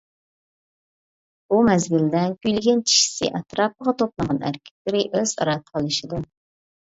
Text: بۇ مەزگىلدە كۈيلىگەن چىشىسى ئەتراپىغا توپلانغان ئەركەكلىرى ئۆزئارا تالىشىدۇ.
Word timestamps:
بۇ 1.53 1.59
مەزگىلدە 1.67 2.21
كۈيلىگەن 2.45 2.81
چىشىسى 2.91 3.29
ئەتراپىغا 3.39 3.95
توپلانغان 3.99 4.41
ئەركەكلىرى 4.49 5.03
ئۆزئارا 5.19 5.55
تالىشىدۇ. 5.69 6.23